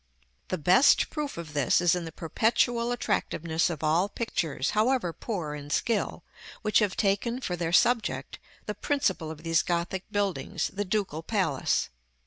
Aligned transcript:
§II. 0.03 0.45
The 0.47 0.57
best 0.57 1.11
proof 1.11 1.37
of 1.37 1.53
this 1.53 1.79
is 1.79 1.93
in 1.93 2.05
the 2.05 2.11
perpetual 2.11 2.91
attractiveness 2.91 3.69
of 3.69 3.83
all 3.83 4.09
pictures, 4.09 4.71
however 4.71 5.13
poor 5.13 5.53
in 5.53 5.69
skill, 5.69 6.23
which 6.63 6.79
have 6.79 6.97
taken 6.97 7.39
for 7.39 7.55
their 7.55 7.71
subject 7.71 8.39
the 8.65 8.73
principal 8.73 9.29
of 9.29 9.43
these 9.43 9.61
Gothic 9.61 10.05
buildings, 10.11 10.71
the 10.73 10.85
Ducal 10.85 11.21
Palace. 11.21 11.89